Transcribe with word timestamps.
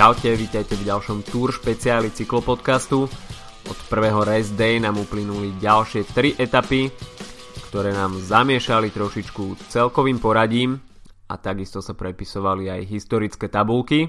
Čaute, 0.00 0.32
vítajte 0.32 0.80
v 0.80 0.88
ďalšom 0.88 1.28
Tour 1.28 1.52
špeciáli 1.52 2.08
cyklopodcastu. 2.08 3.04
Od 3.68 3.78
prvého 3.92 4.24
race 4.24 4.56
day 4.56 4.80
nám 4.80 4.96
uplynuli 4.96 5.52
ďalšie 5.60 6.08
3 6.08 6.40
etapy, 6.40 6.88
ktoré 7.68 7.92
nám 7.92 8.16
zamiešali 8.16 8.88
trošičku 8.96 9.68
celkovým 9.68 10.16
poradím 10.16 10.80
a 11.28 11.36
takisto 11.36 11.84
sa 11.84 11.92
prepisovali 11.92 12.72
aj 12.72 12.88
historické 12.88 13.52
tabulky. 13.52 14.08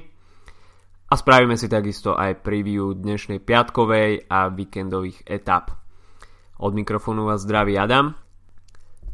A 1.11 1.13
spravíme 1.19 1.59
si 1.59 1.67
takisto 1.67 2.15
aj 2.15 2.39
preview 2.39 2.95
dnešnej 2.95 3.43
piatkovej 3.43 4.31
a 4.31 4.47
víkendových 4.47 5.27
etap. 5.27 5.75
Od 6.63 6.71
mikrofónu 6.71 7.27
vás 7.27 7.43
zdraví 7.43 7.75
Adam. 7.75 8.15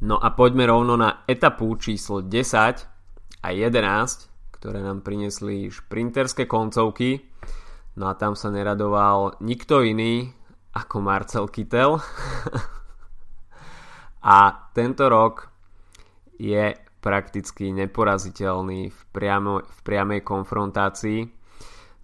No 0.06 0.22
a 0.22 0.30
poďme 0.30 0.70
rovno 0.70 0.94
na 0.94 1.26
etapu 1.26 1.74
číslo 1.82 2.22
10 2.22 3.42
a 3.42 3.48
11, 3.50 4.37
ktoré 4.58 4.82
nám 4.82 5.06
priniesli 5.06 5.70
šprinterské 5.70 6.50
koncovky. 6.50 7.22
No 7.94 8.10
a 8.10 8.18
tam 8.18 8.34
sa 8.34 8.50
neradoval 8.50 9.38
nikto 9.46 9.86
iný 9.86 10.34
ako 10.74 11.02
Marcel 11.02 11.46
Kittel. 11.50 11.98
a 14.38 14.38
tento 14.74 15.06
rok 15.10 15.50
je 16.42 16.74
prakticky 17.02 17.70
neporaziteľný 17.70 18.90
v, 18.90 19.00
priamo, 19.14 19.62
v 19.62 19.80
priamej 19.86 20.26
konfrontácii. 20.26 21.22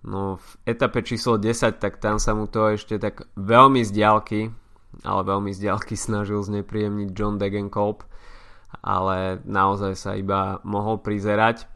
No 0.05 0.37
v 0.37 0.47
etape 0.69 1.01
číslo 1.01 1.41
10, 1.41 1.81
tak 1.81 1.97
tam 1.97 2.21
sa 2.21 2.37
mu 2.37 2.45
to 2.45 2.77
ešte 2.77 3.01
tak 3.01 3.25
veľmi 3.33 3.81
z 3.81 3.89
diaľky, 3.89 4.41
ale 5.01 5.21
veľmi 5.25 5.49
z 5.49 5.69
diaľky 5.69 5.97
snažil 5.99 6.45
znepríjemniť 6.45 7.09
John 7.17 7.41
Degenkolb, 7.41 8.05
ale 8.85 9.41
naozaj 9.41 9.93
sa 9.97 10.13
iba 10.13 10.61
mohol 10.61 11.01
prizerať 11.01 11.72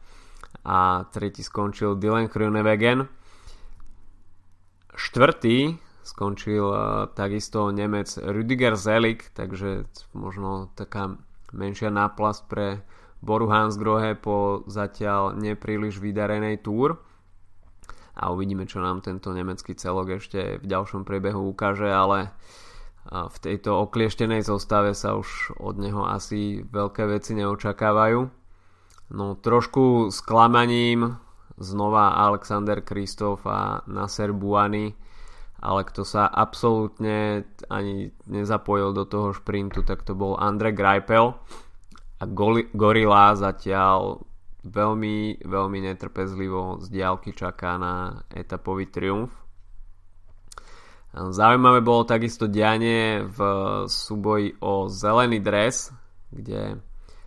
a 0.64 1.08
tretí 1.08 1.40
skončil 1.40 1.96
Dylan 1.96 2.28
Groenewegen. 2.28 3.08
Štvrtý 4.98 5.78
skončil 6.02 6.66
uh, 6.66 7.06
takisto 7.12 7.68
Nemec 7.70 8.16
Rüdiger 8.18 8.74
Zelik, 8.74 9.30
takže 9.36 9.84
možno 10.16 10.72
taká 10.74 11.16
menšia 11.52 11.92
náplast 11.92 12.48
pre 12.48 12.82
Boru 13.20 13.50
Hansgrohe 13.50 14.14
po 14.14 14.62
zatiaľ 14.70 15.34
nepríliš 15.34 15.98
vydarenej 15.98 16.62
túr 16.62 17.02
a 18.18 18.34
uvidíme, 18.34 18.66
čo 18.66 18.82
nám 18.82 19.02
tento 19.02 19.30
nemecký 19.30 19.78
celok 19.78 20.18
ešte 20.18 20.58
v 20.58 20.66
ďalšom 20.66 21.06
priebehu 21.06 21.54
ukáže, 21.54 21.86
ale 21.86 22.34
v 23.08 23.36
tejto 23.40 23.88
oklieštenej 23.88 24.44
zostave 24.44 24.92
sa 24.92 25.16
už 25.16 25.56
od 25.56 25.80
neho 25.80 26.04
asi 26.04 26.60
veľké 26.66 27.08
veci 27.08 27.32
neočakávajú. 27.38 28.37
No 29.08 29.34
trošku 29.40 30.12
sklamaním 30.12 31.16
znova 31.56 32.12
Alexander 32.28 32.84
Kristof 32.84 33.48
a 33.48 33.80
Nasser 33.88 34.36
Buany, 34.36 34.92
ale 35.58 35.80
kto 35.88 36.04
sa 36.04 36.28
absolútne 36.28 37.48
ani 37.66 38.12
nezapojil 38.28 38.92
do 38.94 39.04
toho 39.08 39.34
šprintu, 39.34 39.82
tak 39.82 40.04
to 40.04 40.14
bol 40.14 40.38
Andre 40.38 40.70
Greipel 40.70 41.34
a 42.18 42.24
Gorila 42.74 43.34
zatiaľ 43.34 44.22
veľmi, 44.62 45.42
veľmi 45.42 45.78
netrpezlivo 45.88 46.82
z 46.84 46.86
diálky 46.92 47.32
čaká 47.32 47.80
na 47.80 48.22
etapový 48.30 48.86
triumf. 48.86 49.32
Zaujímavé 51.14 51.80
bolo 51.80 52.04
takisto 52.04 52.46
dianie 52.46 53.24
v 53.24 53.38
súboji 53.88 54.54
o 54.60 54.86
zelený 54.86 55.40
dres, 55.40 55.90
kde 56.28 56.78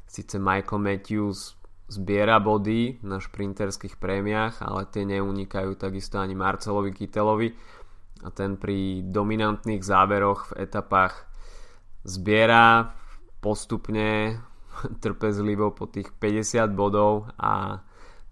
síce 0.06 0.38
Michael 0.38 0.80
Matthews 0.80 1.58
zbiera 1.91 2.40
body 2.40 3.03
na 3.03 3.19
šprinterských 3.19 4.00
prémiách, 4.00 4.63
ale 4.63 4.88
tie 4.88 5.03
neunikajú 5.03 5.75
takisto 5.75 6.24
ani 6.24 6.40
Marcelovi 6.40 6.96
Kytelovi 6.96 7.52
a 8.24 8.31
ten 8.31 8.56
pri 8.56 9.03
dominantných 9.03 9.84
záveroch 9.84 10.56
v 10.56 10.63
etapách 10.63 11.28
zbiera 12.07 12.96
postupne 13.44 14.40
trpezlivo 15.03 15.75
po 15.75 15.91
tých 15.91 16.16
50 16.16 16.72
bodov 16.72 17.28
a 17.35 17.84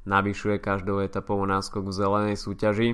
navyšuje 0.07 0.63
každou 0.63 1.03
etapou 1.03 1.43
náskok 1.43 1.91
v 1.91 1.93
zelenej 1.93 2.37
súťaži. 2.39 2.89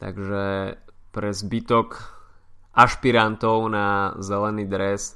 Takže 0.00 0.74
pre 1.14 1.30
zbytok 1.30 2.00
ašpirantov 2.74 3.70
na 3.70 4.18
zelený 4.18 4.66
dres 4.66 5.14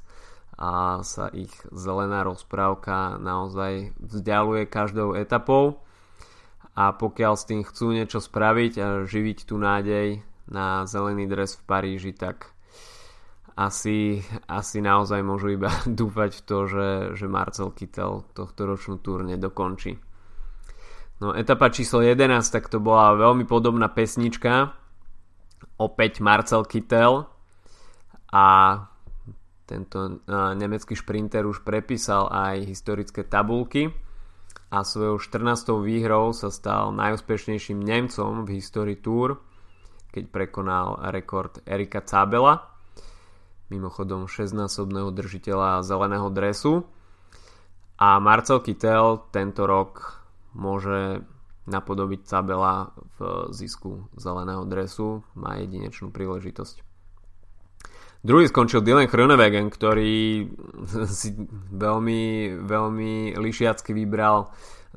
a 0.59 1.07
sa 1.07 1.31
ich 1.31 1.55
zelená 1.71 2.27
rozprávka 2.27 3.15
naozaj 3.23 3.95
vzdialuje 4.03 4.67
každou 4.67 5.15
etapou 5.15 5.79
a 6.75 6.91
pokiaľ 6.95 7.35
s 7.39 7.47
tým 7.47 7.63
chcú 7.63 7.95
niečo 7.95 8.19
spraviť 8.19 8.73
a 8.83 8.87
živiť 9.07 9.39
tú 9.47 9.55
nádej 9.55 10.23
na 10.51 10.83
zelený 10.87 11.31
dres 11.31 11.55
v 11.55 11.63
Paríži, 11.63 12.11
tak 12.11 12.51
asi, 13.59 14.23
asi 14.47 14.79
naozaj 14.79 15.19
môžu 15.23 15.55
iba 15.55 15.71
dúfať 16.01 16.39
v 16.39 16.43
to, 16.47 16.59
že, 16.67 16.89
že 17.19 17.27
Marcel 17.27 17.75
Kittel 17.75 18.23
tohto 18.35 18.67
ročnú 18.67 19.03
túr 19.03 19.27
nedokončí. 19.27 19.99
No 21.19 21.35
etapa 21.35 21.67
číslo 21.75 21.99
11, 21.99 22.31
tak 22.47 22.71
to 22.71 22.79
bola 22.79 23.19
veľmi 23.19 23.43
podobná 23.43 23.91
pesnička. 23.91 24.71
Opäť 25.83 26.23
Marcel 26.23 26.63
Kittel 26.63 27.27
a 28.31 28.47
tento 29.69 30.25
nemecký 30.57 30.97
šprinter 30.97 31.45
už 31.45 31.61
prepísal 31.61 32.33
aj 32.33 32.65
historické 32.65 33.21
tabulky 33.21 33.93
a 34.73 34.81
svojou 34.81 35.21
14. 35.21 35.77
výhrou 35.85 36.33
sa 36.33 36.49
stal 36.49 36.89
najúspešnejším 36.97 37.77
Nemcom 37.77 38.49
v 38.49 38.57
histórii 38.57 38.97
Tour, 38.97 39.45
keď 40.09 40.25
prekonal 40.33 41.13
rekord 41.13 41.61
Erika 41.69 42.01
Cabela, 42.01 42.65
mimochodom 43.69 44.25
6-násobného 44.25 45.13
držiteľa 45.13 45.85
zeleného 45.85 46.33
dresu. 46.33 46.89
A 48.01 48.17
Marcel 48.25 48.65
Kittel 48.65 49.21
tento 49.29 49.69
rok 49.69 50.25
môže 50.57 51.21
napodobiť 51.69 52.25
Cabela 52.25 52.97
v 53.21 53.53
zisku 53.53 54.09
zeleného 54.17 54.65
dresu, 54.65 55.21
má 55.37 55.61
jedinečnú 55.61 56.09
príležitosť. 56.09 56.88
Druhý 58.19 58.51
skončil 58.51 58.83
Dylan 58.83 59.07
Chronewegen, 59.07 59.71
ktorý 59.71 60.51
si 61.19 61.39
veľmi, 61.71 62.23
veľmi 62.67 63.39
lišiacky 63.39 63.95
vybral 63.95 64.51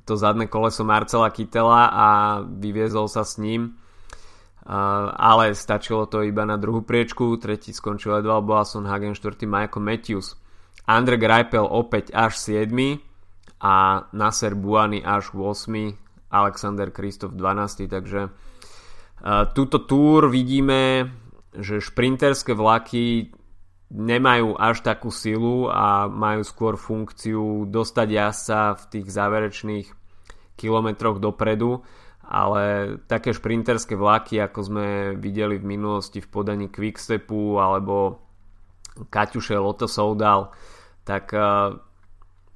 to 0.05 0.17
zadné 0.17 0.49
koleso 0.49 0.81
Marcela 0.81 1.29
Kytela 1.29 1.93
a 1.93 2.07
vyviezol 2.41 3.05
sa 3.05 3.21
s 3.21 3.37
ním. 3.37 3.77
ale 5.17 5.57
stačilo 5.57 6.05
to 6.05 6.21
iba 6.21 6.45
na 6.45 6.57
druhú 6.57 6.85
priečku, 6.85 7.37
tretí 7.41 7.73
skončil 7.73 8.21
Edvald 8.21 8.45
Boasson 8.45 8.85
Hagen, 8.85 9.17
štvrtý 9.17 9.49
Michael 9.49 9.81
Matthews. 9.81 10.37
Andre 10.85 11.17
Greipel 11.17 11.65
opäť 11.65 12.09
až 12.13 12.37
7 12.41 12.73
a 13.61 14.05
Nasser 14.13 14.57
Buany 14.57 15.05
až 15.05 15.33
8 15.37 15.69
Alexander 16.33 16.89
Kristof 16.89 17.37
12 17.37 17.85
takže 17.85 18.33
túto 19.53 19.77
túr 19.85 20.25
vidíme 20.25 21.05
že 21.55 21.83
šprinterské 21.83 22.55
vlaky 22.55 23.35
nemajú 23.91 24.55
až 24.55 24.87
takú 24.87 25.11
silu 25.11 25.67
a 25.67 26.07
majú 26.07 26.47
skôr 26.47 26.79
funkciu 26.79 27.67
dostať 27.67 28.07
jazdca 28.07 28.59
v 28.79 28.83
tých 28.87 29.07
záverečných 29.11 29.87
kilometroch 30.55 31.19
dopredu, 31.19 31.83
ale 32.23 32.95
také 33.11 33.35
šprinterské 33.35 33.99
vlaky, 33.99 34.39
ako 34.39 34.59
sme 34.63 34.87
videli 35.19 35.59
v 35.59 35.75
minulosti 35.75 36.23
v 36.23 36.31
podaní 36.31 36.71
Quickstepu 36.71 37.59
alebo 37.59 38.23
Kaťuše 39.11 39.59
Lotto 39.59 39.91
Soudal, 39.91 40.55
tak 41.03 41.35
uh, 41.35 41.75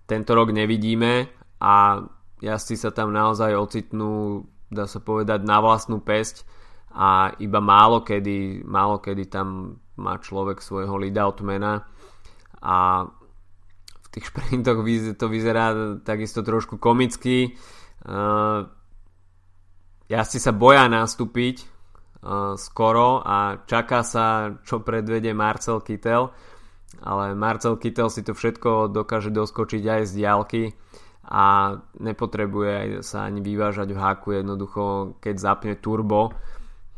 tento 0.07 0.31
rok 0.31 0.55
nevidíme 0.55 1.27
a 1.59 1.99
jazdci 2.39 2.75
sa 2.79 2.95
tam 2.95 3.11
naozaj 3.11 3.51
ocitnú, 3.59 4.45
dá 4.71 4.87
sa 4.87 5.03
povedať, 5.03 5.43
na 5.43 5.59
vlastnú 5.59 5.99
pesť 5.99 6.47
a 6.95 7.35
iba 7.43 7.59
málo 7.59 8.07
kedy, 8.07 8.63
málo 8.63 9.03
kedy 9.03 9.27
tam 9.27 9.75
má 9.99 10.15
človek 10.19 10.63
svojho 10.63 10.95
leadoutmana 10.95 11.83
a 12.63 12.77
v 13.99 14.07
tých 14.15 14.25
šprintoch 14.31 14.79
to 15.19 15.25
vyzerá 15.27 15.99
takisto 16.07 16.39
trošku 16.39 16.79
komicky. 16.79 17.51
Si 20.05 20.39
sa 20.39 20.53
boja 20.53 20.85
nastúpiť 20.87 21.55
uh, 21.59 22.55
skoro 22.55 23.19
a 23.25 23.65
čaká 23.67 24.05
sa, 24.05 24.55
čo 24.63 24.85
predvede 24.85 25.33
Marcel 25.35 25.81
Kittel, 25.83 26.31
ale 27.03 27.35
Marcel 27.35 27.75
Kittel 27.75 28.07
si 28.07 28.23
to 28.23 28.31
všetko 28.31 28.93
dokáže 28.93 29.33
doskočiť 29.35 29.83
aj 29.83 30.01
z 30.07 30.11
diálky 30.15 30.63
a 31.25 31.73
nepotrebuje 31.97 33.01
sa 33.01 33.25
ani 33.25 33.41
vyvážať 33.41 33.89
v 33.89 33.97
háku. 33.97 34.27
Jednoducho, 34.37 35.17
keď 35.17 35.35
zapne 35.41 35.73
turbo, 35.81 36.37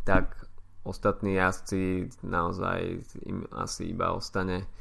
tak 0.07 0.48
ostatní 0.88 1.36
jazdci 1.36 2.07
naozaj 2.24 3.04
im 3.27 3.44
asi 3.51 3.92
iba 3.92 4.15
ostane 4.15 4.71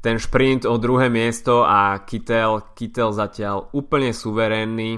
ten 0.00 0.16
šprint 0.16 0.64
o 0.64 0.80
druhé 0.80 1.12
miesto 1.12 1.60
a 1.60 2.00
Kittel, 2.08 2.72
Kittel 2.72 3.12
zatiaľ 3.12 3.68
úplne 3.76 4.16
suverénny 4.16 4.96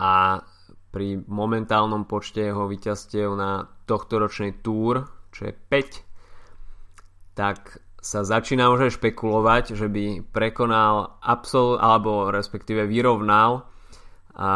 a 0.00 0.40
pri 0.88 1.20
momentálnom 1.28 2.08
počte 2.08 2.48
jeho 2.48 2.64
víťazstiev 2.64 3.28
na 3.36 3.68
tohtoročnej 3.84 4.64
túr, 4.64 5.04
čo 5.36 5.50
je 5.50 5.52
5, 5.52 7.36
tak 7.36 7.84
sa 8.00 8.24
začína 8.24 8.72
už 8.72 8.88
aj 8.88 8.96
špekulovať, 9.00 9.64
že 9.76 9.88
by 9.92 10.32
prekonal 10.32 11.20
absol, 11.20 11.76
alebo 11.76 12.32
respektíve 12.32 12.88
vyrovnal 12.88 13.68
a 14.34 14.50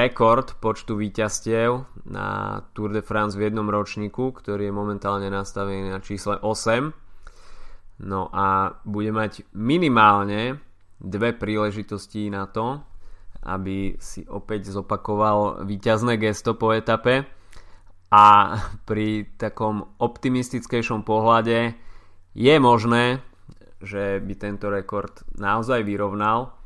rekord 0.00 0.56
počtu 0.64 0.96
víťazstiev 0.96 1.84
na 2.08 2.60
Tour 2.72 2.88
de 2.96 3.04
France 3.04 3.36
v 3.36 3.52
jednom 3.52 3.68
ročníku, 3.68 4.32
ktorý 4.32 4.72
je 4.72 4.74
momentálne 4.74 5.28
nastavený 5.28 5.92
na 5.92 6.00
čísle 6.00 6.40
8. 6.40 6.88
No 8.00 8.32
a 8.32 8.80
bude 8.88 9.12
mať 9.12 9.44
minimálne 9.52 10.56
dve 10.96 11.36
príležitosti 11.36 12.32
na 12.32 12.48
to, 12.48 12.80
aby 13.44 14.00
si 14.00 14.24
opäť 14.24 14.72
zopakoval 14.72 15.68
víťazné 15.68 16.16
gesto 16.16 16.56
po 16.56 16.72
etape 16.72 17.28
a 18.08 18.56
pri 18.88 19.28
takom 19.36 19.84
optimistickejšom 20.00 21.04
pohľade 21.04 21.76
je 22.32 22.54
možné, 22.56 23.20
že 23.84 24.16
by 24.24 24.34
tento 24.36 24.72
rekord 24.72 25.12
naozaj 25.36 25.84
vyrovnal. 25.84 26.56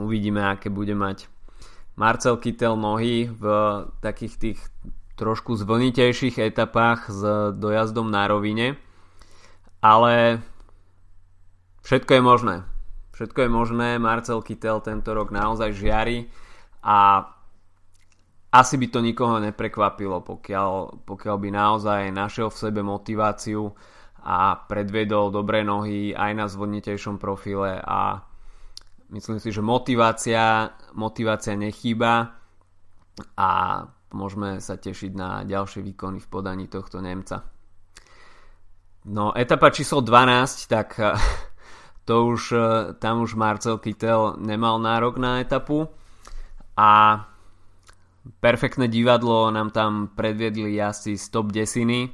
Uvidíme, 0.00 0.40
aké 0.40 0.72
bude 0.72 0.96
mať 0.96 1.33
Marcel 1.94 2.36
Kittel 2.42 2.74
nohy 2.74 3.30
v 3.30 3.44
takých 4.02 4.34
tých 4.38 4.58
trošku 5.14 5.54
zvlnitejších 5.54 6.42
etapách 6.42 7.06
s 7.06 7.22
dojazdom 7.54 8.10
na 8.10 8.26
rovine. 8.26 8.74
Ale 9.78 10.42
všetko 11.86 12.18
je 12.18 12.22
možné. 12.22 12.56
Všetko 13.14 13.46
je 13.46 13.50
možné. 13.50 13.88
Marcel 14.02 14.42
Kittel 14.42 14.82
tento 14.82 15.14
rok 15.14 15.30
naozaj 15.30 15.70
žiari 15.70 16.26
a 16.82 17.30
asi 18.54 18.74
by 18.78 18.86
to 18.90 19.02
nikoho 19.02 19.42
neprekvapilo, 19.42 20.22
pokiaľ, 20.22 21.02
pokiaľ 21.06 21.36
by 21.42 21.48
naozaj 21.50 22.00
našiel 22.14 22.50
v 22.50 22.60
sebe 22.62 22.80
motiváciu 22.86 23.70
a 24.24 24.54
predvedol 24.56 25.34
dobré 25.34 25.66
nohy 25.66 26.14
aj 26.14 26.32
na 26.38 26.46
zvodnitejšom 26.46 27.18
profile 27.18 27.82
a 27.82 28.22
myslím 29.14 29.38
si, 29.38 29.54
že 29.54 29.62
motivácia, 29.62 30.74
motivácia 30.98 31.54
nechýba 31.54 32.34
a 33.38 33.50
môžeme 34.10 34.58
sa 34.58 34.74
tešiť 34.74 35.12
na 35.14 35.46
ďalšie 35.46 35.86
výkony 35.86 36.18
v 36.18 36.26
podaní 36.26 36.66
tohto 36.66 36.98
Nemca. 36.98 37.46
No, 39.06 39.30
etapa 39.38 39.70
číslo 39.70 40.02
12, 40.02 40.66
tak 40.66 40.98
to 42.08 42.14
už, 42.26 42.42
tam 42.98 43.22
už 43.22 43.38
Marcel 43.38 43.78
Kittel 43.78 44.34
nemal 44.42 44.82
nárok 44.82 45.22
na 45.22 45.38
etapu 45.38 45.86
a 46.74 47.22
perfektné 48.42 48.90
divadlo 48.90 49.54
nám 49.54 49.70
tam 49.70 50.10
predviedli 50.10 50.74
asi 50.82 51.14
stop 51.14 51.54
desiny 51.54 52.10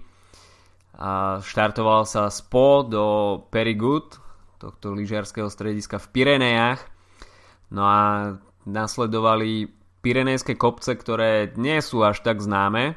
a 1.00 1.40
štartoval 1.40 2.04
sa 2.04 2.28
spo 2.28 2.84
do 2.84 3.04
Perigut, 3.48 4.19
tohto 4.60 4.92
lyžiarského 4.92 5.48
strediska 5.48 5.96
v 5.96 6.06
Pirenejach. 6.12 6.84
No 7.72 7.88
a 7.88 8.00
nasledovali 8.68 9.72
Pirenejské 10.04 10.60
kopce, 10.60 10.92
ktoré 10.96 11.56
nie 11.56 11.80
sú 11.80 12.04
až 12.04 12.20
tak 12.20 12.44
známe, 12.44 12.96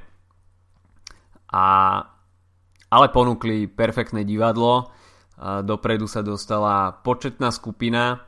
a, 1.52 1.68
ale 2.88 3.08
ponúkli 3.12 3.68
perfektné 3.72 4.28
divadlo. 4.28 4.92
Dopredu 5.40 6.08
sa 6.08 6.24
dostala 6.24 6.96
početná 7.04 7.52
skupina, 7.52 8.24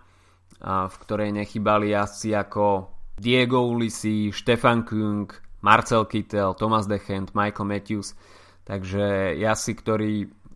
v 0.63 0.95
ktorej 1.03 1.31
nechybali 1.35 1.95
jazdci 1.95 2.35
ako 2.35 2.91
Diego 3.15 3.63
Ulisi, 3.67 4.31
Stefan 4.35 4.83
Kung, 4.83 5.27
Marcel 5.63 6.03
Kittel, 6.07 6.55
Thomas 6.55 6.87
Dechent, 6.87 7.35
Michael 7.35 7.67
Matthews– 7.67 8.15
Takže 8.65 9.37
jazdci, 9.37 9.73
ktorí 9.77 10.13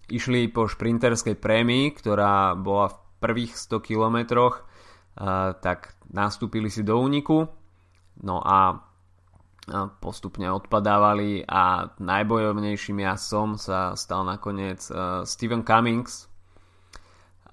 išli 0.10 0.50
po 0.50 0.66
šprinterskej 0.66 1.38
prémii, 1.38 1.94
ktorá 1.96 2.54
bola 2.58 2.90
v 2.92 2.98
prvých 3.20 3.54
100 3.56 3.80
kilometroch, 3.84 4.66
tak 5.60 5.94
nastúpili 6.10 6.72
si 6.72 6.82
do 6.82 6.98
úniku. 6.98 7.48
No 8.24 8.44
a 8.44 8.84
postupne 10.02 10.50
odpadávali 10.50 11.46
a 11.46 11.94
najbojovnejším 12.02 13.06
jazdcom 13.06 13.62
sa 13.62 13.94
stal 13.94 14.26
nakoniec 14.26 14.82
Steven 15.30 15.62
Cummings. 15.62 16.26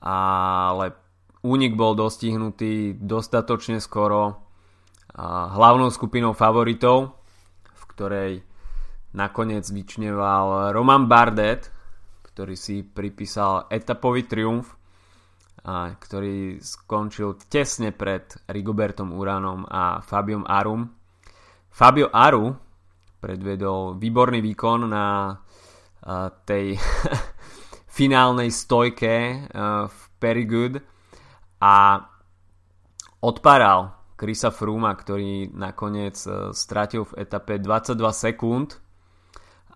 Ale 0.00 0.96
únik 1.44 1.76
bol 1.76 1.92
dostihnutý 1.92 2.96
dostatočne 2.96 3.82
skoro 3.84 4.48
hlavnou 5.52 5.92
skupinou 5.92 6.32
favoritov, 6.32 7.20
v 7.64 7.82
ktorej 7.92 8.32
nakoniec 9.16 9.64
vyčneval 9.68 10.76
Roman 10.76 11.08
Bardet, 11.08 11.72
ktorý 12.36 12.52
si 12.52 12.84
pripísal 12.84 13.64
etapový 13.72 14.28
triumf, 14.28 14.76
a 15.64 15.96
ktorý 15.96 16.60
skončil 16.60 17.40
tesne 17.48 17.96
pred 17.96 18.28
Rigobertom 18.44 19.16
Uranom 19.16 19.64
a 19.64 20.04
Fabiom 20.04 20.44
Arum. 20.44 20.84
Fabio 21.72 22.12
Aru 22.12 22.52
predvedol 23.16 23.96
výborný 23.96 24.44
výkon 24.44 24.84
na 24.84 25.32
tej 26.44 26.76
finálnej 27.96 28.52
stojke 28.52 29.48
v 29.88 29.98
Perigood 30.20 30.76
a 31.64 32.04
odparal 33.24 34.12
Krisa 34.12 34.52
Fruma, 34.52 34.92
ktorý 34.92 35.56
nakoniec 35.56 36.20
stratil 36.52 37.08
v 37.08 37.24
etape 37.24 37.56
22 37.64 37.96
sekúnd 38.12 38.85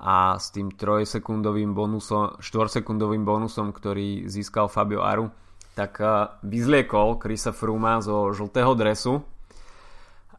a 0.00 0.41
s 0.41 0.49
tým 0.49 0.73
3 0.73 1.05
sekundovým 1.05 1.76
bonusom, 1.76 2.41
4 2.41 2.81
sekundovým 2.81 3.20
bonusom, 3.20 3.69
ktorý 3.69 4.25
získal 4.25 4.73
Fabio 4.73 5.05
Aru, 5.05 5.29
tak 5.76 6.00
eh, 6.00 6.32
vyzliekol 6.41 7.20
Krisa 7.20 7.52
Fruma 7.52 8.00
zo 8.00 8.32
žltého 8.32 8.73
dresu 8.73 9.20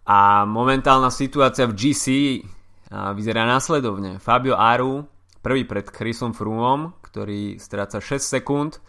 a 0.02 0.50
momentálna 0.50 1.14
situácia 1.14 1.70
v 1.70 1.78
GC 1.78 2.06
eh, 2.10 2.42
vyzerá 3.14 3.46
následovne. 3.46 4.18
Fabio 4.18 4.58
Aru 4.58 5.06
prvý 5.42 5.66
pred 5.66 5.90
Chrisom 5.90 6.34
Frumom, 6.34 6.94
ktorý 7.06 7.58
stráca 7.58 7.98
6 8.02 8.22
sekúnd 8.22 8.82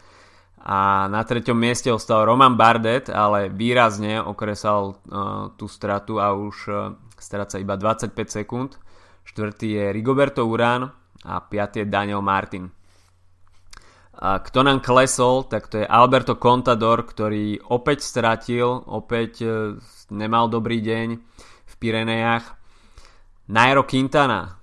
a 0.63 1.11
na 1.11 1.27
treťom 1.27 1.59
mieste 1.59 1.91
ostal 1.91 2.23
Roman 2.23 2.55
Bardet, 2.55 3.11
ale 3.11 3.51
výrazne 3.51 4.23
okresal 4.23 4.95
uh, 4.95 5.51
tú 5.59 5.67
stratu 5.67 6.23
a 6.23 6.31
už 6.37 6.57
uh, 6.71 6.95
stráca 7.19 7.59
iba 7.59 7.75
25 7.75 8.15
sekúnd 8.31 8.79
štvrtý 9.25 9.69
je 9.79 9.85
Rigoberto 9.95 10.47
Urán 10.47 10.91
a 11.25 11.35
piatý 11.41 11.83
je 11.83 11.91
Daniel 11.91 12.23
Martin. 12.23 12.71
A 14.23 14.39
kto 14.39 14.63
nám 14.63 14.85
klesol, 14.85 15.49
tak 15.51 15.67
to 15.67 15.83
je 15.83 15.87
Alberto 15.89 16.39
Contador, 16.39 17.03
ktorý 17.03 17.59
opäť 17.73 18.07
stratil, 18.07 18.69
opäť 18.87 19.43
e, 19.43 19.49
nemal 20.15 20.47
dobrý 20.47 20.79
deň 20.79 21.09
v 21.67 21.75
Pirenejach. 21.81 22.55
Nairo 23.51 23.83
Quintana, 23.83 24.63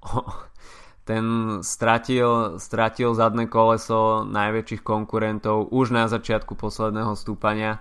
ten 1.10 1.24
stratil, 1.62 2.58
stratil 2.58 3.14
zadné 3.14 3.46
koleso 3.46 4.26
najväčších 4.26 4.82
konkurentov 4.82 5.70
už 5.70 5.94
na 5.94 6.10
začiatku 6.10 6.58
posledného 6.58 7.14
stúpania, 7.14 7.78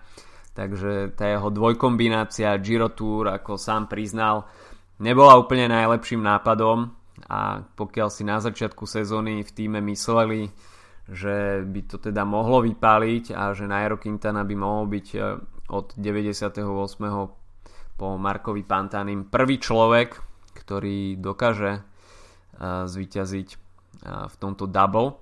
takže 0.54 1.16
tá 1.18 1.26
jeho 1.26 1.50
dvojkombinácia 1.50 2.54
Giro 2.62 2.94
Tour, 2.94 3.34
ako 3.34 3.58
sám 3.58 3.90
priznal, 3.90 4.46
nebola 5.00 5.40
úplne 5.40 5.72
najlepším 5.72 6.22
nápadom 6.22 6.92
a 7.28 7.64
pokiaľ 7.76 8.08
si 8.12 8.24
na 8.24 8.40
začiatku 8.40 8.84
sezóny 8.88 9.44
v 9.44 9.52
týme 9.52 9.80
mysleli, 9.84 10.52
že 11.10 11.66
by 11.66 11.82
to 11.90 11.98
teda 11.98 12.22
mohlo 12.24 12.62
vypáliť 12.62 13.34
a 13.34 13.52
že 13.58 13.66
Nairo 13.66 13.98
Quintana 13.98 14.46
by 14.46 14.56
mohol 14.56 14.86
byť 14.86 15.08
e, 15.16 15.20
od 15.74 15.98
98. 15.98 16.62
po 17.98 18.08
Markovi 18.16 18.64
Pantanim 18.64 19.26
prvý 19.26 19.58
človek, 19.58 20.22
ktorý 20.54 21.18
dokáže 21.18 21.72
e, 21.76 21.82
zvíťaziť 22.86 23.48
e, 23.50 23.58
v 24.30 24.36
tomto 24.38 24.70
double, 24.70 25.18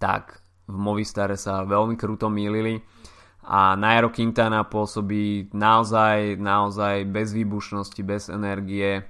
tak 0.00 0.40
v 0.66 0.76
Movistare 0.80 1.36
sa 1.36 1.62
veľmi 1.62 1.94
kruto 1.94 2.32
mýlili 2.32 2.80
a 3.46 3.78
Nairo 3.78 4.10
Quintana 4.10 4.66
pôsobí 4.66 5.54
naozaj, 5.54 6.34
naozaj 6.34 7.06
bez 7.06 7.30
výbušnosti, 7.30 8.02
bez 8.02 8.26
energie 8.26 9.06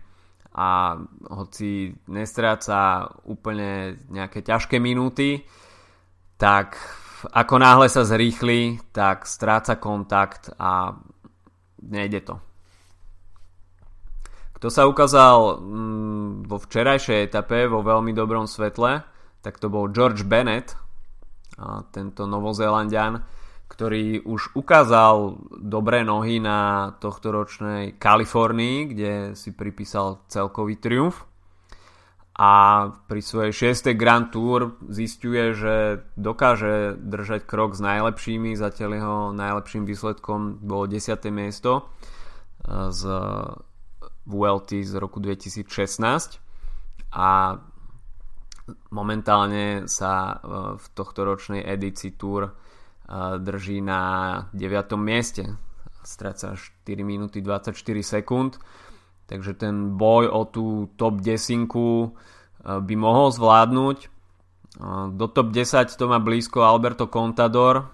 a 0.52 1.00
hoci 1.32 1.96
nestráca 2.08 3.08
úplne 3.24 3.96
nejaké 4.12 4.44
ťažké 4.44 4.76
minúty, 4.76 5.44
tak 6.36 6.76
ako 7.32 7.54
náhle 7.56 7.88
sa 7.88 8.04
zrýchli, 8.04 8.76
tak 8.92 9.24
stráca 9.24 9.80
kontakt 9.80 10.52
a 10.60 10.92
nejde 11.80 12.20
to. 12.20 12.36
Kto 14.60 14.68
sa 14.68 14.88
ukázal 14.88 15.60
mm, 15.60 16.48
vo 16.48 16.56
včerajšej 16.60 17.32
etape 17.32 17.68
vo 17.68 17.80
veľmi 17.80 18.12
dobrom 18.12 18.44
svetle, 18.44 19.00
tak 19.40 19.56
to 19.60 19.72
bol 19.72 19.88
George 19.92 20.24
Bennett, 20.24 20.76
tento 21.92 22.28
novozélandian, 22.28 23.20
ktorý 23.66 24.22
už 24.22 24.54
ukázal 24.54 25.42
dobré 25.58 26.06
nohy 26.06 26.38
na 26.38 26.92
tohto 27.02 27.34
ročnej 27.34 27.98
Kalifornii, 27.98 28.76
kde 28.94 29.12
si 29.34 29.50
pripísal 29.50 30.22
celkový 30.30 30.78
triumf 30.78 31.26
a 32.36 32.52
pri 33.08 33.20
svojej 33.24 33.72
6. 33.72 33.96
Grand 33.96 34.28
Tour 34.28 34.76
zistuje, 34.92 35.56
že 35.56 36.04
dokáže 36.20 37.00
držať 37.00 37.48
krok 37.48 37.72
s 37.72 37.80
najlepšími, 37.80 38.52
zatiaľ 38.52 38.90
jeho 38.92 39.18
najlepším 39.32 39.88
výsledkom 39.88 40.60
bolo 40.60 40.84
10. 40.84 41.16
miesto 41.32 41.80
e, 41.80 42.92
z 42.92 43.02
VLT 44.28 44.84
z 44.84 44.92
roku 45.00 45.16
2016 45.16 45.64
a 47.16 47.56
momentálne 48.92 49.88
sa 49.88 50.12
e, 50.28 50.34
v 50.76 50.86
tohto 50.92 51.24
ročnej 51.24 51.64
edícii 51.64 52.20
Tour 52.20 52.52
drží 53.38 53.78
na 53.80 54.00
9. 54.50 54.98
mieste 54.98 55.54
stráca 56.02 56.58
4 56.58 57.06
minúty 57.06 57.38
24 57.38 57.74
sekúnd 58.02 58.58
Takže 59.26 59.58
ten 59.58 59.98
boj 59.98 60.30
o 60.30 60.46
tú 60.46 60.66
top 60.94 61.18
10 61.18 61.66
eh, 61.66 62.06
by 62.62 62.94
mohol 62.94 63.34
zvládnuť. 63.34 63.98
Eh, 64.06 65.06
do 65.12 65.26
top 65.26 65.50
10 65.50 65.98
to 65.98 66.04
má 66.06 66.22
blízko 66.22 66.62
Alberto 66.62 67.10
Contador, 67.10 67.90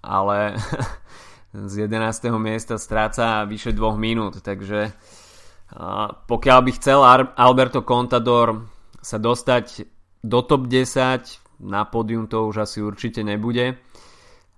ale 0.00 0.56
z 1.52 1.84
11. 1.84 2.32
miesta 2.40 2.80
stráca 2.80 3.44
vyše 3.44 3.76
2 3.76 4.00
minút, 4.00 4.40
takže 4.40 4.80
eh, 4.88 6.08
pokiaľ 6.26 6.58
by 6.64 6.70
chcel 6.80 7.00
Alberto 7.36 7.84
Contador 7.84 8.64
sa 9.04 9.20
dostať 9.20 9.84
do 10.24 10.40
top 10.44 10.68
10, 10.68 11.60
na 11.64 11.84
pódium 11.84 12.24
to 12.24 12.48
už 12.48 12.64
asi 12.64 12.80
určite 12.80 13.20
nebude, 13.20 13.76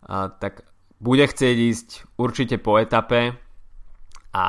tak 0.09 0.67
bude 1.03 1.27
chcieť 1.27 1.57
ísť 1.59 1.89
určite 2.19 2.59
po 2.63 2.79
etape 2.79 3.35
a 4.33 4.47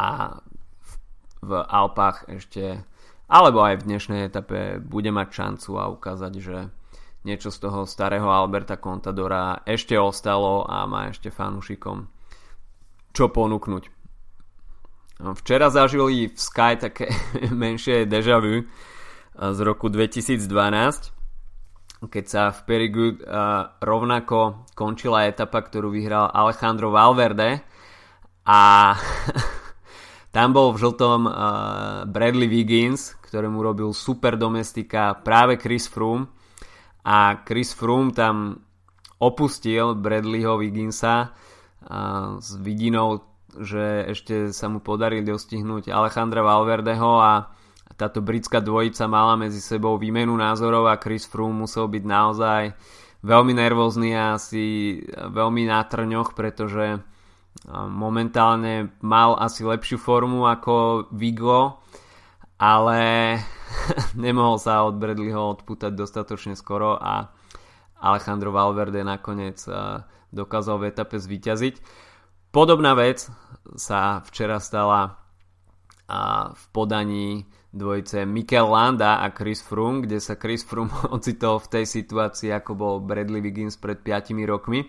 v 1.43 1.51
Alpách 1.59 2.29
ešte 2.29 2.85
alebo 3.27 3.65
aj 3.65 3.81
v 3.81 3.87
dnešnej 3.89 4.21
etape 4.29 4.77
bude 4.83 5.09
mať 5.09 5.27
šancu 5.33 5.71
a 5.81 5.89
ukázať, 5.89 6.33
že 6.37 6.57
niečo 7.25 7.49
z 7.49 7.57
toho 7.65 7.89
starého 7.89 8.29
Alberta 8.29 8.77
Contadora 8.77 9.65
ešte 9.65 9.97
ostalo 9.97 10.67
a 10.67 10.85
má 10.85 11.09
ešte 11.09 11.33
fanúšikom 11.33 12.13
čo 13.13 13.29
ponúknuť. 13.29 13.83
Včera 15.37 15.69
zažili 15.69 16.33
v 16.33 16.37
Sky 16.37 16.75
také 16.75 17.13
menšie 17.53 18.09
deja 18.09 18.41
vu 18.41 18.65
z 19.33 19.59
roku 19.61 19.87
2012, 19.87 20.41
keď 22.09 22.25
sa 22.27 22.41
v 22.51 22.59
Perigood 22.67 23.17
rovnako 23.79 24.67
končila 24.75 25.27
etapa, 25.29 25.63
ktorú 25.63 25.91
vyhral 25.91 26.27
Alejandro 26.31 26.91
Valverde 26.91 27.63
a 28.43 28.91
Tam 30.33 30.49
bol 30.49 30.73
v 30.73 30.81
žltom 30.81 31.29
uh, 31.29 32.09
Bradley 32.09 32.49
Wiggins, 32.49 33.13
ktorému 33.21 33.61
robil 33.61 33.93
super 33.93 34.33
domestika 34.33 35.13
práve 35.13 35.61
Chris 35.61 35.85
Froome. 35.85 36.25
A 37.05 37.45
Chris 37.45 37.69
Froome 37.77 38.09
tam 38.17 38.57
opustil 39.21 39.93
Bradleyho 39.93 40.57
Wigginsa 40.57 41.29
uh, 41.29 42.41
s 42.41 42.57
vidinou, 42.57 43.21
že 43.61 44.09
ešte 44.09 44.49
sa 44.49 44.73
mu 44.73 44.81
podarí 44.81 45.21
dostihnúť 45.21 45.93
Alejandra 45.93 46.41
Valverdeho 46.41 47.21
a 47.21 47.53
táto 47.95 48.19
britská 48.21 48.59
dvojica 48.59 49.05
mala 49.05 49.37
medzi 49.37 49.61
sebou 49.61 49.97
výmenu 49.97 50.33
názorov 50.33 50.89
a 50.89 50.99
Chris 51.01 51.25
Froome 51.29 51.65
musel 51.65 51.89
byť 51.89 52.03
naozaj 52.03 52.63
veľmi 53.23 53.53
nervózny 53.55 54.17
a 54.17 54.35
asi 54.35 54.97
veľmi 55.13 55.69
na 55.69 55.81
trňoch, 55.85 56.33
pretože 56.33 57.01
Momentálne 57.71 58.91
mal 58.99 59.37
asi 59.37 59.63
lepšiu 59.63 60.01
formu 60.01 60.49
ako 60.49 61.07
Vigo, 61.13 61.79
ale 62.57 62.99
nemohol 64.19 64.57
sa 64.57 64.83
od 64.83 64.97
Bradleyho 64.97 65.53
odputať 65.61 65.93
dostatočne 65.93 66.57
skoro 66.57 66.97
a 66.97 67.29
Alejandro 68.03 68.51
Valverde 68.51 68.99
nakoniec 69.05 69.63
dokázal 70.33 70.75
v 70.81 70.87
etape 70.91 71.15
zvíťaziť. 71.21 71.79
Podobná 72.51 72.97
vec 72.99 73.31
sa 73.79 74.19
včera 74.27 74.59
stala 74.59 75.23
v 76.51 76.63
podaní 76.75 77.47
dvojice 77.73 78.29
Mikel 78.29 78.69
Landa 78.69 79.17
a 79.19 79.33
Chris 79.33 79.65
Froome, 79.65 80.05
kde 80.05 80.21
sa 80.21 80.37
Chris 80.37 80.61
Froome 80.61 80.93
ocitol 81.17 81.57
v 81.57 81.81
tej 81.81 81.85
situácii, 81.89 82.53
ako 82.53 82.71
bol 82.77 82.95
Bradley 83.01 83.41
Wiggins 83.41 83.75
pred 83.75 83.97
5 83.99 84.37
rokmi. 84.45 84.85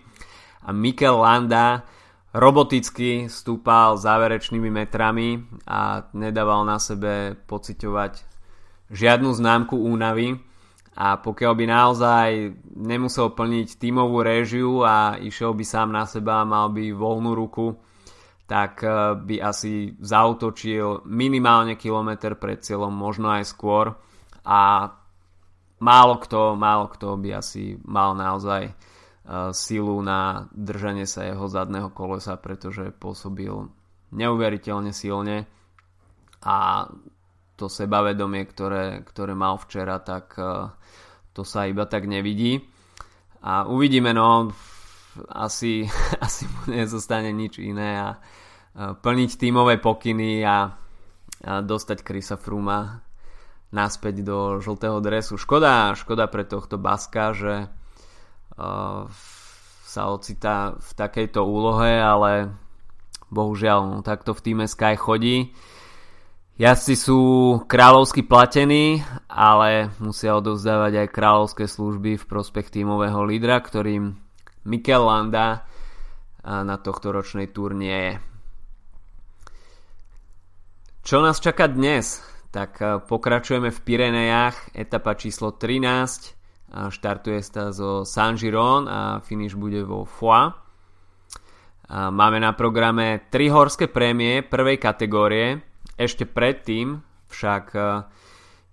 A 0.65 0.69
Mikel 0.69 1.17
Landa 1.17 1.81
roboticky 2.29 3.25
stúpal 3.25 3.97
záverečnými 3.97 4.69
metrami 4.69 5.41
a 5.65 6.05
nedával 6.13 6.67
na 6.67 6.77
sebe 6.77 7.33
pociťovať 7.49 8.21
žiadnu 8.93 9.33
známku 9.33 9.73
únavy 9.79 10.37
a 10.95 11.19
pokiaľ 11.19 11.53
by 11.55 11.65
naozaj 11.67 12.29
nemusel 12.75 13.31
plniť 13.35 13.79
tímovú 13.79 14.23
réžiu 14.23 14.83
a 14.83 15.19
išiel 15.19 15.51
by 15.51 15.63
sám 15.67 15.89
na 15.91 16.07
seba 16.07 16.43
mal 16.47 16.71
by 16.71 16.91
voľnú 16.91 17.35
ruku, 17.35 17.75
tak 18.45 18.81
eh, 18.85 19.17
by 19.17 19.35
asi 19.41 19.93
zautočil 19.97 21.05
minimálne 21.09 21.75
kilometr 21.77 22.37
pred 22.37 22.61
cieľom, 22.61 22.93
možno 22.93 23.33
aj 23.33 23.43
skôr 23.49 23.97
a 24.45 24.93
málo 25.81 26.15
kto, 26.21 26.53
málo 26.55 26.89
kto 26.93 27.17
by 27.19 27.41
asi 27.41 27.75
mal 27.83 28.13
naozaj 28.13 28.73
silu 29.57 30.05
na 30.05 30.45
držanie 30.53 31.09
sa 31.09 31.25
jeho 31.25 31.49
zadného 31.49 31.89
kolesa, 31.89 32.37
pretože 32.37 32.93
pôsobil 32.93 33.73
neuveriteľne 34.13 34.93
silne 34.93 35.49
a 36.45 36.85
to 37.55 37.71
sebavedomie, 37.71 38.45
ktoré, 38.45 39.01
ktoré 39.01 39.33
mal 39.33 39.55
včera, 39.57 39.97
tak 40.03 40.35
e, 40.35 40.69
to 41.31 41.47
sa 41.47 41.65
iba 41.65 41.87
tak 41.87 42.03
nevidí. 42.03 42.59
A 43.41 43.63
uvidíme, 43.63 44.11
no, 44.11 44.51
asi, 45.29 45.87
asi 46.25 46.45
mu 46.47 46.73
nezostane 46.73 47.31
nič 47.31 47.59
iné 47.59 47.99
a 47.99 48.09
plniť 48.75 49.31
tímové 49.39 49.79
pokyny 49.79 50.43
a, 50.43 50.47
a 50.51 50.57
dostať 51.63 52.03
Krisa 52.03 52.35
Fruma 52.35 53.05
naspäť 53.71 54.23
do 54.23 54.59
žltého 54.59 54.99
dresu. 54.99 55.39
Škoda, 55.39 55.95
škoda 55.95 56.27
pre 56.27 56.47
tohto 56.47 56.79
Baska, 56.79 57.35
že 57.35 57.67
sa 59.83 60.01
ocitá 60.11 60.75
v 60.79 60.91
takejto 60.95 61.43
úlohe, 61.43 61.99
ale 61.99 62.55
bohužiaľ, 63.31 63.79
no, 63.87 63.97
takto 63.99 64.31
v 64.31 64.43
týme 64.43 64.65
Sky 64.67 64.95
chodí. 64.95 65.51
Jazdci 66.55 66.95
sú 66.95 67.19
kráľovsky 67.67 68.23
platení, 68.23 69.03
ale 69.27 69.91
musia 69.99 70.39
odovzdávať 70.39 71.03
aj 71.03 71.07
kráľovské 71.11 71.67
služby 71.67 72.15
v 72.15 72.25
prospech 72.31 72.71
tímového 72.71 73.27
lídra, 73.27 73.59
ktorým 73.59 74.15
Mikel 74.65 75.05
Landa 75.05 75.65
na 76.45 76.77
tohto 76.81 77.13
ročnej 77.13 77.49
túr 77.53 77.73
nie 77.73 77.93
je. 77.93 78.13
Čo 81.05 81.21
nás 81.21 81.37
čaká 81.37 81.69
dnes? 81.69 82.21
Tak 82.49 83.05
pokračujeme 83.05 83.69
v 83.69 83.79
Pirenejach, 83.85 84.73
etapa 84.73 85.13
číslo 85.13 85.53
13 85.53 86.35
Štartuje 86.75 87.39
sa 87.39 87.71
zo 87.71 88.03
Saint 88.03 88.35
Giron 88.35 88.89
a 88.91 89.23
finish 89.23 89.55
bude 89.55 89.79
vo 89.87 90.03
Foix. 90.03 90.51
Máme 91.87 92.41
na 92.43 92.51
programe 92.51 93.31
tri 93.31 93.47
horské 93.47 93.87
prémie 93.87 94.43
prvej 94.43 94.81
kategórie. 94.81 95.63
Ešte 95.95 96.27
predtým 96.27 96.99
však 97.31 97.65
e, 97.77 97.79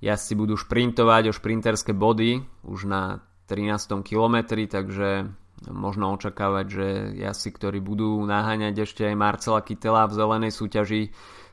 jazdci 0.03 0.35
budú 0.35 0.59
šprintovať 0.59 1.31
o 1.31 1.37
šprinterské 1.37 1.95
body 1.95 2.43
už 2.67 2.91
na 2.91 3.23
13. 3.47 4.03
kilometri, 4.03 4.67
takže 4.67 5.31
možno 5.71 6.15
očakávať, 6.17 6.67
že 6.67 6.87
jazdci, 7.23 7.51
ktorí 7.55 7.79
budú 7.79 8.19
naháňať 8.27 8.89
ešte 8.89 9.03
aj 9.07 9.15
Marcela 9.15 9.61
Kytela 9.63 10.11
v 10.11 10.17
zelenej 10.17 10.53
súťaži, 10.55 11.03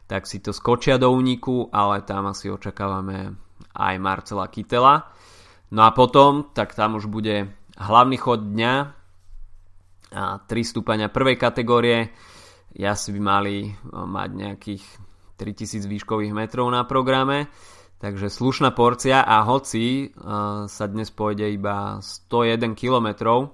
tak 0.09 0.25
si 0.25 0.41
to 0.41 0.49
skočia 0.49 0.97
do 0.97 1.13
úniku, 1.13 1.69
ale 1.69 2.01
tam 2.01 2.33
asi 2.33 2.49
očakávame 2.49 3.37
aj 3.77 3.95
Marcela 4.01 4.49
Kytela. 4.49 5.13
No 5.69 5.85
a 5.85 5.93
potom, 5.93 6.49
tak 6.49 6.73
tam 6.73 6.97
už 6.97 7.05
bude 7.05 7.53
hlavný 7.77 8.17
chod 8.17 8.41
dňa 8.41 8.73
a 10.09 10.41
3 10.41 10.49
stúpania 10.65 11.13
prvej 11.13 11.37
kategórie. 11.37 12.09
Ja 12.73 12.97
si 12.97 13.13
by 13.13 13.21
mali 13.21 13.69
mať 13.93 14.29
nejakých 14.33 14.83
3000 15.37 15.85
výškových 15.85 16.33
metrov 16.33 16.65
na 16.73 16.81
programe. 16.89 17.53
Takže 17.99 18.31
slušná 18.31 18.71
porcia 18.71 19.27
a 19.27 19.43
hoci 19.43 20.07
uh, 20.07 20.63
sa 20.71 20.85
dnes 20.87 21.11
pôjde 21.11 21.51
iba 21.51 21.99
101 21.99 22.71
km, 22.71 23.51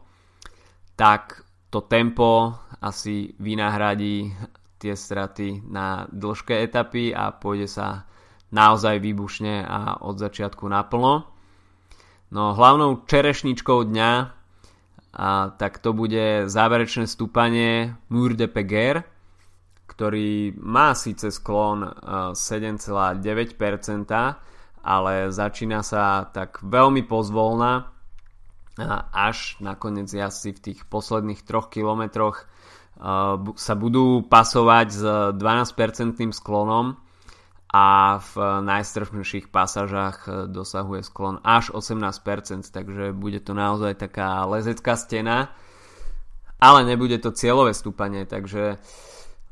tak 0.95 1.43
to 1.69 1.83
tempo 1.83 2.55
asi 2.79 3.35
vynahradí 3.39 4.31
tie 4.79 4.95
straty 4.95 5.63
na 5.67 6.07
dĺžke 6.11 6.55
etapy 6.55 7.11
a 7.11 7.31
pôjde 7.35 7.67
sa 7.67 8.07
naozaj 8.51 8.99
výbušne 9.03 9.65
a 9.67 9.99
od 9.99 10.15
začiatku 10.19 10.67
naplno. 10.67 11.27
No 12.31 12.43
hlavnou 12.55 13.03
čerešničkou 13.07 13.87
dňa 13.91 14.11
a 15.15 15.55
tak 15.55 15.79
to 15.79 15.95
bude 15.95 16.51
záverečné 16.51 17.07
stúpanie 17.07 17.95
Mur 18.11 18.35
de 18.35 18.51
Peguer, 18.51 19.07
ktorý 19.87 20.51
má 20.59 20.91
síce 20.91 21.31
sklon 21.31 21.87
7,9%, 22.35 23.23
ale 24.85 25.13
začína 25.31 25.79
sa 25.87 26.27
tak 26.27 26.59
veľmi 26.59 27.07
pozvolna 27.07 27.94
až 29.11 29.55
nakoniec 29.63 30.11
asi 30.11 30.51
v 30.51 30.59
tých 30.59 30.79
posledných 30.91 31.47
troch 31.47 31.71
kilometroch 31.71 32.47
sa 33.55 33.73
budú 33.75 34.23
pasovať 34.23 34.87
s 34.87 35.01
12% 35.35 36.31
sklonom 36.31 36.99
a 37.75 38.17
v 38.23 38.33
najstrpnejších 38.63 39.51
pasažách 39.51 40.17
e, 40.23 40.29
dosahuje 40.47 41.03
sklon 41.03 41.43
až 41.43 41.75
18%, 41.75 42.71
takže 42.71 43.11
bude 43.11 43.43
to 43.43 43.51
naozaj 43.51 43.99
taká 43.99 44.47
lezecká 44.47 44.95
stena, 44.95 45.51
ale 46.55 46.87
nebude 46.87 47.19
to 47.19 47.35
cieľové 47.35 47.75
stúpanie, 47.75 48.23
takže 48.23 48.79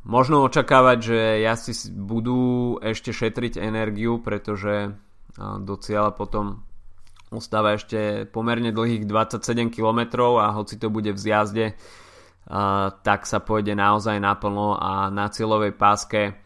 možno 0.08 0.48
očakávať, 0.48 0.98
že 1.03 1.20
jazdci 1.44 1.92
budú 1.92 2.80
ešte 2.80 3.12
šetriť 3.12 3.60
energiu, 3.60 4.24
pretože 4.24 4.88
e, 4.88 4.89
do 5.60 5.75
cieľa 5.75 6.15
potom 6.15 6.63
ostáva 7.34 7.75
ešte 7.75 8.30
pomerne 8.30 8.70
dlhých 8.70 9.10
27 9.10 9.74
km 9.74 10.22
a 10.38 10.54
hoci 10.54 10.78
to 10.78 10.94
bude 10.94 11.10
v 11.10 11.20
zjazde, 11.20 11.66
tak 13.02 13.25
sa 13.25 13.40
pôjde 13.42 13.74
naozaj 13.74 14.20
naplno 14.22 14.78
a 14.78 15.10
na 15.10 15.32
cieľovej 15.32 15.74
páske 15.74 16.38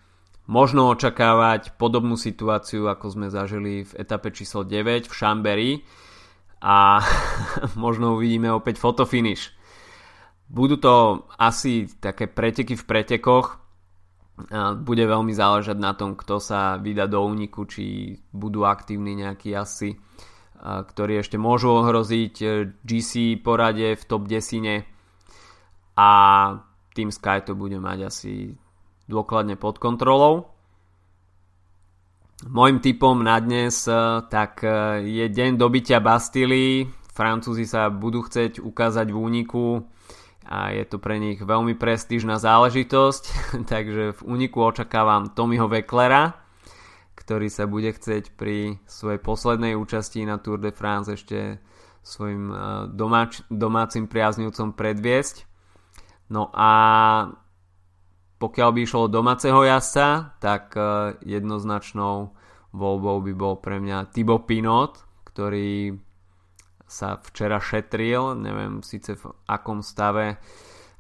možno 0.48 0.88
očakávať 0.96 1.76
podobnú 1.76 2.16
situáciu, 2.16 2.88
ako 2.88 3.06
sme 3.12 3.28
zažili 3.28 3.84
v 3.84 3.92
etape 4.00 4.32
číslo 4.32 4.64
9 4.64 5.12
v 5.12 5.14
Chambéry 5.14 5.72
a 6.64 7.04
možno 7.76 8.16
uvidíme 8.16 8.50
opäť 8.56 8.80
fotofinish. 8.80 9.52
Budú 10.48 10.80
to 10.80 11.28
asi 11.36 11.92
také 12.00 12.32
preteky 12.32 12.80
v 12.80 12.88
pretekoch, 12.88 13.68
bude 14.86 15.02
veľmi 15.02 15.34
záležať 15.34 15.78
na 15.82 15.98
tom, 15.98 16.14
kto 16.14 16.38
sa 16.38 16.78
vydá 16.78 17.10
do 17.10 17.26
úniku, 17.26 17.66
či 17.66 18.14
budú 18.30 18.70
aktívni 18.70 19.18
nejakí 19.18 19.50
asi, 19.58 19.98
ktorí 20.64 21.22
ešte 21.22 21.38
môžu 21.38 21.70
ohroziť 21.70 22.36
e, 22.42 22.48
GC 22.82 23.40
porade 23.46 23.94
v 23.94 24.04
top 24.04 24.26
10 24.26 24.86
a 25.98 26.10
Team 26.98 27.10
Sky 27.14 27.46
to 27.46 27.54
bude 27.54 27.78
mať 27.78 28.00
asi 28.10 28.34
dôkladne 29.06 29.58
pod 29.58 29.78
kontrolou. 29.78 30.58
Mojím 32.46 32.86
typom 32.86 33.26
na 33.26 33.42
dnes 33.42 33.90
eh, 33.90 33.98
tak 34.30 34.62
eh, 34.62 35.02
je 35.02 35.26
deň 35.26 35.58
dobytia 35.58 35.98
Bastily. 35.98 36.86
Francúzi 37.18 37.66
sa 37.66 37.90
budú 37.90 38.22
chcieť 38.22 38.62
ukázať 38.62 39.10
v 39.10 39.18
úniku 39.18 39.82
a 40.46 40.70
je 40.70 40.86
to 40.86 41.02
pre 41.02 41.18
nich 41.18 41.42
veľmi 41.42 41.74
prestížna 41.74 42.38
záležitosť, 42.38 43.24
takže 43.74 44.14
v 44.14 44.22
úniku 44.22 44.62
očakávam 44.70 45.34
Tommyho 45.34 45.66
Wecklera, 45.66 46.38
ktorý 47.18 47.50
sa 47.50 47.66
bude 47.66 47.90
chcieť 47.90 48.38
pri 48.38 48.78
svojej 48.86 49.18
poslednej 49.18 49.74
účasti 49.74 50.22
na 50.24 50.38
Tour 50.38 50.62
de 50.62 50.70
France 50.70 51.10
ešte 51.18 51.58
svojim 52.06 52.54
eh, 52.54 52.60
domáč, 52.94 53.42
domácim 53.50 54.06
priaznivcom 54.06 54.78
predviesť. 54.78 55.50
No 56.30 56.54
a 56.54 56.72
pokiaľ 58.38 58.70
by 58.70 58.80
išlo 58.86 59.10
domáceho 59.10 59.58
jazdca, 59.66 60.38
tak 60.38 60.78
e, 60.78 60.82
jednoznačnou 61.26 62.38
voľbou 62.70 63.18
by 63.26 63.34
bol 63.34 63.58
pre 63.58 63.82
mňa 63.82 64.14
Thibaut 64.14 64.46
Pinot, 64.46 65.02
ktorý 65.26 65.98
sa 66.86 67.18
včera 67.20 67.58
šetril, 67.58 68.38
neviem 68.38 68.86
síce 68.86 69.18
v 69.18 69.34
akom 69.50 69.82
stave 69.82 70.38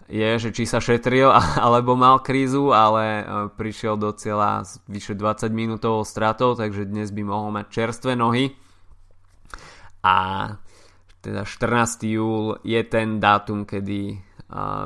je, 0.08 0.30
že 0.39 0.50
či 0.56 0.63
sa 0.63 0.80
šetril 0.80 1.28
alebo 1.65 2.00
mal 2.00 2.24
krízu, 2.24 2.72
ale 2.72 3.04
e, 3.04 3.24
prišiel 3.54 4.00
do 4.00 4.15
cieľa 4.15 4.63
s 4.63 4.80
vyše 4.88 5.13
20 5.13 5.52
minútovou 5.52 6.08
stratou, 6.08 6.56
takže 6.56 6.88
dnes 6.88 7.12
by 7.12 7.24
mohol 7.28 7.52
mať 7.52 7.65
čerstvé 7.67 8.15
nohy. 8.15 8.56
A 10.08 10.17
teda 11.20 11.43
14. 11.43 12.08
júl 12.08 12.56
je 12.63 12.80
ten 12.88 13.20
dátum, 13.20 13.67
kedy 13.67 14.24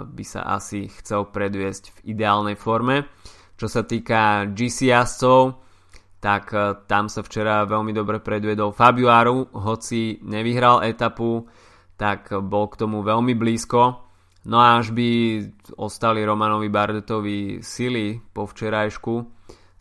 by 0.10 0.24
sa 0.26 0.58
asi 0.58 0.90
chcel 0.90 1.30
predviesť 1.30 1.94
v 1.94 2.18
ideálnej 2.18 2.58
forme. 2.58 3.06
Čo 3.62 3.70
sa 3.70 3.86
týka 3.86 4.50
GC 4.50 4.90
jazdcov, 4.90 5.62
tak 6.18 6.50
e, 6.50 6.82
tam 6.90 7.06
sa 7.06 7.22
včera 7.22 7.62
veľmi 7.70 7.94
dobre 7.94 8.18
predviedol 8.18 8.74
Fabio 8.74 9.14
hoci 9.54 10.18
nevyhral 10.26 10.82
etapu, 10.82 11.46
tak 11.94 12.34
bol 12.34 12.66
k 12.74 12.80
tomu 12.82 13.06
veľmi 13.06 13.38
blízko. 13.38 14.11
No 14.42 14.58
a 14.58 14.82
až 14.82 14.90
by 14.90 15.10
ostali 15.78 16.26
Romanovi 16.26 16.66
Bardetovi 16.66 17.62
sily 17.62 18.18
po 18.34 18.50
včerajšku, 18.50 19.14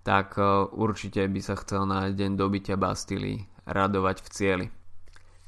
tak 0.05 0.37
e, 0.37 0.45
určite 0.77 1.25
by 1.25 1.41
sa 1.41 1.57
chcel 1.57 1.89
na 1.89 2.13
deň 2.13 2.37
dobytia 2.37 2.77
Bastily 2.77 3.41
radovať 3.65 4.17
v 4.21 4.29
cieli. 4.29 4.67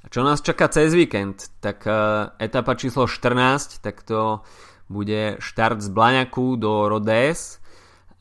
A 0.02 0.06
čo 0.08 0.24
nás 0.24 0.40
čaká 0.42 0.66
cez 0.66 0.90
víkend? 0.98 1.46
Tak 1.62 1.86
uh, 1.86 2.34
etapa 2.34 2.74
číslo 2.74 3.06
14, 3.06 3.78
tak 3.78 4.02
to 4.02 4.42
bude 4.90 5.38
štart 5.38 5.78
z 5.78 5.88
Blaňaku 5.94 6.58
do 6.58 6.90
Rodés 6.90 7.62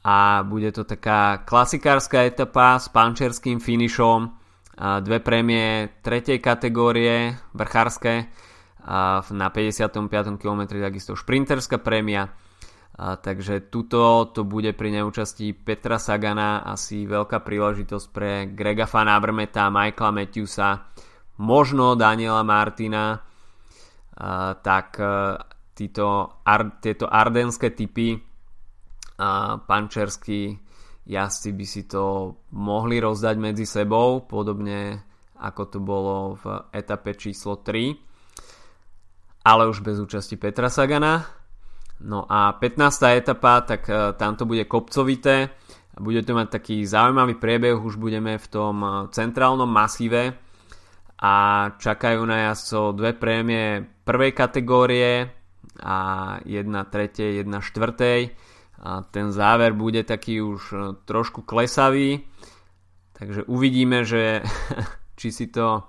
a 0.06 0.46
bude 0.46 0.70
to 0.70 0.86
taká 0.86 1.42
klasikárska 1.42 2.22
etapa 2.22 2.78
s 2.78 2.86
pančerským 2.86 3.58
finišom, 3.58 4.30
dve 4.78 5.20
prémie 5.22 5.90
tretej 6.06 6.38
kategórie, 6.42 7.38
vrchárske, 7.54 8.30
uh, 8.86 9.22
na 9.34 9.48
55. 9.50 10.42
km 10.42 10.62
takisto 10.82 11.14
šprinterská 11.18 11.78
prémia. 11.82 12.34
A, 12.92 13.16
takže 13.16 13.72
tuto 13.72 14.30
to 14.36 14.44
bude 14.44 14.76
pri 14.76 14.92
neúčastí 14.92 15.56
Petra 15.56 15.96
Sagana 15.96 16.60
asi 16.62 17.08
veľká 17.08 17.40
príležitosť 17.40 18.08
pre 18.12 18.32
Grega 18.52 18.84
Van 18.84 19.08
Avermeta, 19.08 19.72
Michaela 19.72 20.12
Matthewsa, 20.12 20.92
možno 21.40 21.96
Daniela 21.96 22.44
Martina, 22.44 23.16
uh, 23.16 24.54
tak 24.60 25.00
uh, 25.00 25.40
títo, 25.72 26.44
ar, 26.44 26.84
tieto 26.84 27.08
ardenské 27.08 27.72
typy 27.72 28.14
uh, 28.14 29.58
pančerskí 29.64 30.60
jazdci 31.08 31.50
by 31.56 31.66
si 31.66 31.88
to 31.90 32.36
mohli 32.54 33.02
rozdať 33.02 33.36
medzi 33.40 33.66
sebou, 33.66 34.28
podobne 34.28 35.02
ako 35.42 35.64
to 35.74 35.80
bolo 35.82 36.38
v 36.38 36.70
etape 36.70 37.18
číslo 37.18 37.66
3, 37.66 38.11
ale 39.42 39.68
už 39.68 39.82
bez 39.82 39.98
účasti 40.00 40.38
Petra 40.38 40.70
Sagana. 40.70 41.26
No 42.02 42.26
a 42.26 42.58
15. 42.58 43.18
etapa, 43.18 43.62
tak 43.62 43.86
uh, 43.86 44.18
tam 44.18 44.34
to 44.34 44.50
bude 44.50 44.66
kopcovité, 44.66 45.54
bude 46.02 46.26
to 46.26 46.34
mať 46.34 46.48
taký 46.50 46.82
zaujímavý 46.86 47.38
priebeh, 47.38 47.78
už 47.78 48.02
budeme 48.02 48.42
v 48.42 48.48
tom 48.50 48.82
centrálnom 49.14 49.70
masíve, 49.70 50.34
a 51.22 51.34
čakajú 51.78 52.26
na 52.26 52.50
jazdcov 52.50 52.98
dve 52.98 53.14
prémie 53.14 53.86
prvej 54.02 54.34
kategórie 54.34 55.30
a 55.86 55.98
jedna 56.50 56.82
tretej, 56.90 57.46
jedna 57.46 57.62
štvrtej. 57.62 58.34
A 58.82 59.06
ten 59.06 59.30
záver 59.30 59.78
bude 59.78 60.02
taký 60.02 60.42
už 60.42 60.62
e, 60.74 60.78
trošku 61.06 61.46
klesavý, 61.46 62.26
takže 63.14 63.46
uvidíme, 63.46 64.02
že 64.02 64.42
či 65.22 65.30
si 65.30 65.54
to 65.54 65.86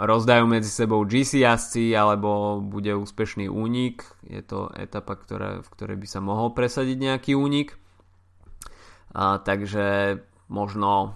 rozdajú 0.00 0.48
medzi 0.48 0.72
sebou 0.72 1.04
GC 1.04 1.44
jazdci 1.44 1.92
alebo 1.92 2.60
bude 2.64 2.96
úspešný 2.96 3.52
únik. 3.52 4.00
Je 4.24 4.40
to 4.40 4.72
etapa, 4.72 5.20
ktoré, 5.20 5.60
v 5.60 5.68
ktorej 5.68 6.00
by 6.00 6.06
sa 6.08 6.20
mohol 6.24 6.56
presadiť 6.56 6.96
nejaký 6.96 7.32
únik. 7.36 7.76
A, 9.12 9.38
takže 9.38 10.18
možno, 10.48 11.14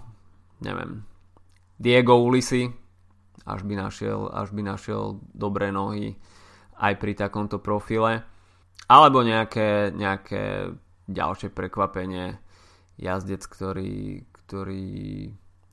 neviem, 0.61 1.03
Diego 1.81 2.21
Ulisi, 2.21 2.69
až 3.49 3.65
by 3.65 3.73
našiel, 3.73 4.29
až 4.29 4.53
by 4.53 4.61
našiel 4.61 5.17
dobré 5.33 5.73
nohy 5.73 6.13
aj 6.77 6.93
pri 7.01 7.17
takomto 7.17 7.57
profile. 7.57 8.21
Alebo 8.85 9.25
nejaké, 9.25 9.89
nejaké 9.89 10.69
ďalšie 11.09 11.49
prekvapenie 11.49 12.37
jazdec, 13.01 13.41
ktorý, 13.41 14.29
ktorý 14.45 14.85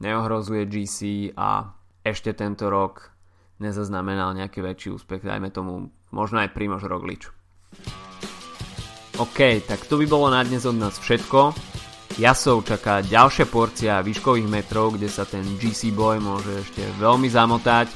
neohrozuje 0.00 0.64
GC 0.64 0.98
a 1.36 1.75
ešte 2.06 2.30
tento 2.30 2.70
rok 2.70 3.10
nezaznamenal 3.58 4.38
nejaký 4.38 4.62
väčší 4.62 4.94
úspech, 4.94 5.26
dajme 5.26 5.50
tomu 5.50 5.90
možno 6.14 6.38
aj 6.38 6.54
Primož 6.54 6.86
Roglič. 6.86 7.26
OK, 9.18 9.64
tak 9.66 9.82
to 9.88 9.98
by 9.98 10.06
bolo 10.06 10.30
na 10.30 10.44
dnes 10.46 10.62
od 10.68 10.78
nás 10.78 11.00
všetko. 11.02 11.56
Jasov 12.16 12.64
čaká 12.64 13.02
ďalšia 13.02 13.48
porcia 13.48 14.04
výškových 14.04 14.48
metrov, 14.48 14.94
kde 14.94 15.08
sa 15.10 15.26
ten 15.26 15.44
GC 15.58 15.92
Boy 15.92 16.22
môže 16.22 16.64
ešte 16.64 16.84
veľmi 17.00 17.26
zamotať. 17.28 17.90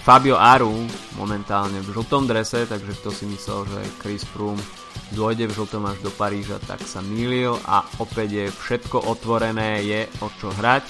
Fabio 0.00 0.40
Aru 0.40 0.72
momentálne 1.20 1.78
v 1.84 1.92
žltom 1.92 2.24
drese, 2.24 2.64
takže 2.64 2.96
kto 3.02 3.10
si 3.12 3.28
myslel, 3.28 3.68
že 3.68 3.80
Chris 4.00 4.24
Froome 4.24 4.62
dôjde 5.12 5.50
v 5.50 5.54
žltom 5.54 5.84
až 5.90 5.98
do 6.00 6.10
Paríža, 6.14 6.56
tak 6.64 6.80
sa 6.86 7.04
mýlil 7.04 7.58
a 7.68 7.84
opäť 8.00 8.28
je 8.30 8.46
všetko 8.48 9.10
otvorené, 9.10 9.84
je 9.84 10.08
o 10.24 10.32
čo 10.40 10.48
hrať. 10.54 10.86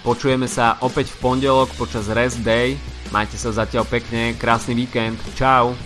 Počujeme 0.00 0.48
sa 0.48 0.80
opäť 0.80 1.12
v 1.12 1.20
pondelok 1.20 1.68
počas 1.76 2.08
rest 2.08 2.40
day. 2.40 2.80
Majte 3.12 3.36
sa 3.36 3.52
zatiaľ 3.52 3.84
pekne, 3.84 4.32
krásny 4.32 4.72
víkend. 4.72 5.20
Čau! 5.36 5.76